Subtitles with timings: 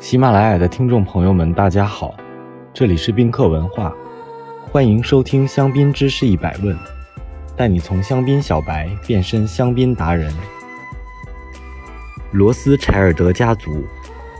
[0.00, 2.16] 喜马拉雅的听众朋友们，大家好，
[2.72, 3.92] 这里是宾客文化，
[4.70, 6.76] 欢迎收听香槟知识一百问，
[7.56, 10.32] 带你从香槟小白变身香槟达人。
[12.30, 13.84] 罗斯柴尔德家族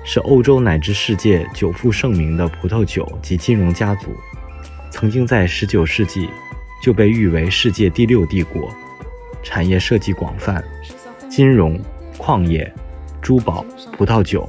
[0.04, 4.14] 是欧洲乃至世界久负盛名的葡萄酒及金融家族，
[4.92, 6.30] 曾经在19世纪
[6.80, 8.72] 就被誉为世界第六帝国，
[9.42, 10.62] 产业涉及广泛，
[11.28, 11.76] 金融、
[12.16, 12.72] 矿业、
[13.20, 13.64] 珠宝、
[13.96, 14.48] 葡萄酒。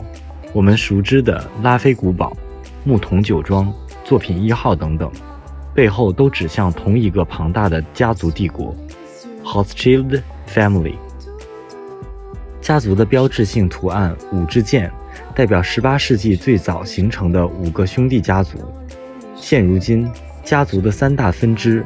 [0.51, 2.35] 我们熟知的拉菲古堡、
[2.83, 3.71] 牧童酒庄、
[4.03, 5.11] 作品一号等等，
[5.75, 8.75] 背后都指向同一个庞大的家族帝国
[9.43, 10.95] ——Hochschild Family。
[12.61, 14.91] 家族的标志性图案五支箭，
[15.35, 18.57] 代表18世纪最早形成的五个兄弟家族。
[19.35, 20.09] 现如今，
[20.43, 21.85] 家族的三大分支：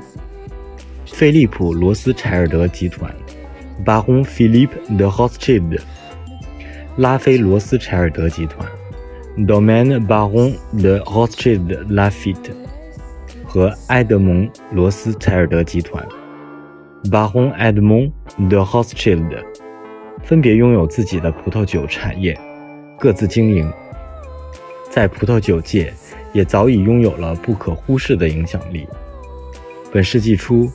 [1.05, 3.13] 菲利普·罗斯柴尔德集团
[3.85, 5.82] （Baron Philippe de Rothschild）。
[6.97, 8.70] 拉菲罗斯柴尔德集团
[9.35, 12.51] （Domaine Baron de Rothschild-Lafite）
[13.43, 16.07] 和埃德蒙·罗斯柴尔德集团
[17.05, 19.43] （Baron Edmond de Rothschild）
[20.21, 22.40] 分别拥有自己的葡萄酒产业，
[22.99, 23.73] 各自经营，
[24.91, 25.91] 在葡萄酒界
[26.31, 28.87] 也早已拥有了不可忽视的影响力。
[29.91, 30.70] 本世纪初，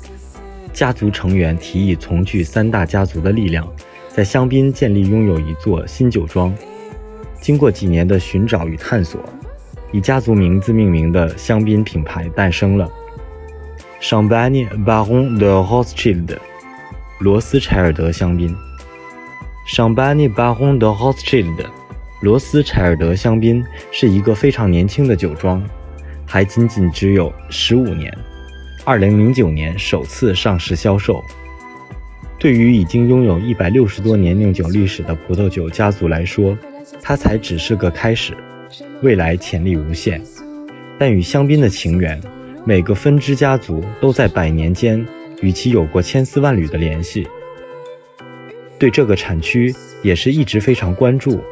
[0.72, 3.72] 家族成员提议从聚三大家族的力量。
[4.08, 6.52] 在香槟建立拥有一座新酒庄，
[7.40, 9.20] 经过几年的寻找与探索，
[9.92, 12.90] 以家族名字命名的香槟品牌诞生了。
[14.00, 16.36] Champagne Baron de Rothschild，
[17.20, 18.56] 罗斯柴尔德香槟。
[19.68, 21.66] Champagne Baron de Rothschild，
[22.22, 25.62] 罗斯柴尔德香槟是一个非常年轻的酒庄，
[26.26, 28.12] 还仅仅只有十五年。
[28.84, 31.22] 二零零九年首次上市销售。
[32.38, 36.56] 对于已经拥有一百六十多年酿酒历史的葡萄酒家族来说，
[37.02, 38.32] 它才只是个开始，
[39.02, 40.22] 未来潜力无限。
[40.96, 42.20] 但与香槟的情缘，
[42.64, 45.04] 每个分支家族都在百年间
[45.42, 47.26] 与其有过千丝万缕的联系。
[48.78, 51.42] 对这个产区也是一直非常关注，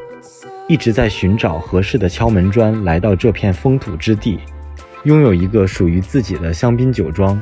[0.69, 4.39] 一直在寻找合适的敲门砖，来到这片风土之地，
[5.03, 7.37] 拥有一个属于自己的香槟酒庄。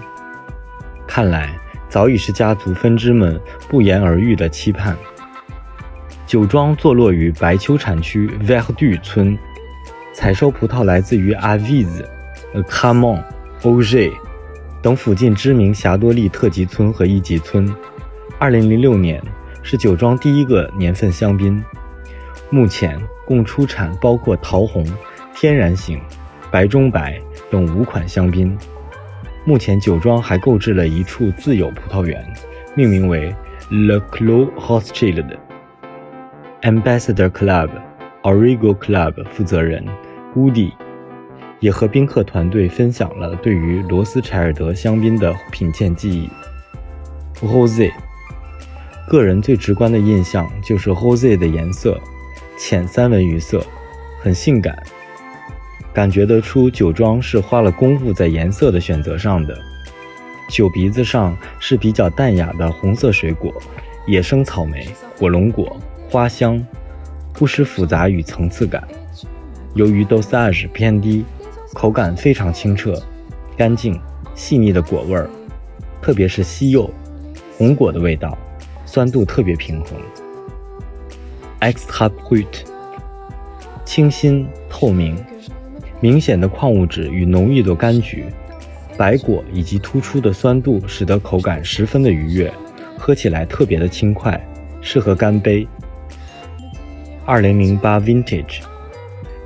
[1.06, 1.56] 看来。
[1.96, 3.40] 早已是家族分支们
[3.70, 4.98] 不言而喻的期盼。
[6.28, 9.40] 酒庄坐落于白丘产区 Verdu 村，
[10.14, 11.88] 采收葡萄来自于 Aviz、
[12.68, 13.24] c a m o n
[13.64, 14.12] o g e
[14.82, 17.74] 等附近知名霞多丽特级村和一级村。
[18.42, 19.24] 2006年
[19.64, 21.64] 是酒庄第一个年份香槟。
[22.50, 24.86] 目前共出产包括桃红、
[25.34, 26.02] 天然型、
[26.52, 27.18] 白中白
[27.50, 28.58] 等五款香槟。
[29.48, 32.26] 目前酒庄还购置了一处自有葡萄园，
[32.74, 33.34] 命名为
[33.70, 35.38] Le Clos Rothschild
[36.64, 37.70] Ambassador Club
[38.24, 39.86] Origo Club 负责人
[40.36, 40.72] Woody
[41.60, 46.28] 也和宾客团队分享了对于罗斯柴尔德香槟的品鉴记忆。
[47.40, 47.92] Jose
[49.08, 52.02] 个人最直观的印象就是 Jose 的颜色，
[52.58, 53.64] 浅三文鱼色，
[54.24, 54.76] 很性感。
[55.96, 59.58] 感觉得出，酒庄是花了功夫在颜色的选择上的。
[60.50, 63.54] 酒鼻子上是比较淡雅的红色水果，
[64.06, 64.86] 野生草莓、
[65.18, 65.78] 火龙果、
[66.10, 66.62] 花香，
[67.32, 68.86] 不失复杂与层次感。
[69.74, 71.24] 由于 dosage 偏低，
[71.74, 73.02] 口感非常清澈、
[73.56, 73.98] 干净、
[74.36, 75.30] 细腻的果味儿，
[76.02, 76.90] 特别是西柚、
[77.58, 78.38] 红果的味道，
[78.86, 79.98] 酸度特别平衡。
[81.62, 82.66] Extra brut，
[83.86, 85.18] 清新透明。
[86.06, 88.26] 明显的矿物质与浓郁的柑橘、
[88.96, 92.54] 白果以及突出的酸度，使得口感十分的愉悦，
[92.96, 94.40] 喝起来特别的轻快，
[94.82, 95.68] 适合干杯。
[97.26, 98.60] 二零零八 Vintage，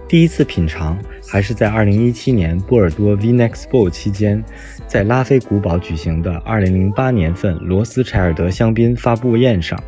[0.05, 4.43] 第一次品尝还是在二零一七年波尔多 Vinexpo 期间，
[4.85, 9.81] 在拉菲古堡举行的二零零八年份罗斯柴尔德香槟发布宴上。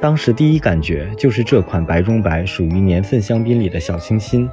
[0.00, 4.48] 当时第一感觉就是这款白中白属于年份香槟里的小清新，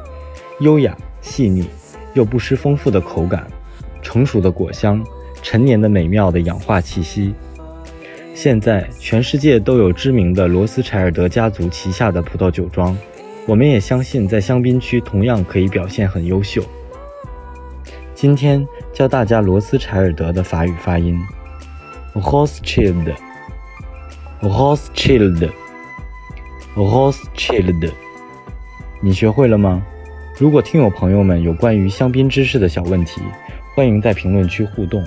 [0.59, 0.95] 优雅。
[1.21, 1.67] 细腻
[2.13, 3.47] 又不失丰富的口感，
[4.03, 5.03] 成熟的果香，
[5.41, 7.33] 陈年的美妙的氧化气息。
[8.35, 12.95] 现在全世界都有知名的罗斯柴尔德家族旗下的葡萄酒庄，
[13.47, 16.63] 我们也相信在香槟区同样可以表现很优秀。
[18.13, 21.19] 今天教大家罗斯柴尔德的法语发音
[24.41, 25.49] House chilled,
[26.75, 27.91] house chilled，
[29.01, 29.81] 你学会了吗？
[30.37, 33.21] 如果听友朋友们有关于香槟知识的小问题，
[33.73, 35.03] 欢迎在评论区互动，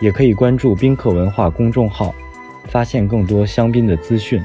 [0.00, 2.14] 也可以关注宾客文化公众号，
[2.68, 4.42] 发现更多香槟的资讯。